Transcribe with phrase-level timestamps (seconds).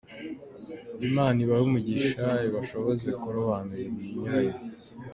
[1.07, 4.59] Imana ibahe umugisha ibashoboze kurobanura ibinyuranye.